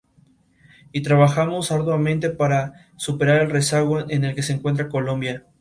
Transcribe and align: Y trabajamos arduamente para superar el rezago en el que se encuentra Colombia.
Y 0.91 1.03
trabajamos 1.03 1.71
arduamente 1.71 2.31
para 2.31 2.73
superar 2.95 3.39
el 3.43 3.51
rezago 3.51 4.09
en 4.09 4.23
el 4.23 4.33
que 4.33 4.41
se 4.41 4.53
encuentra 4.53 4.89
Colombia. 4.89 5.45